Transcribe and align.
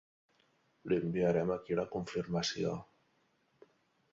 Li 0.93 0.97
enviarem 1.01 1.53
aquí 1.57 1.77
la 1.81 1.85
confirmació. 1.97 2.73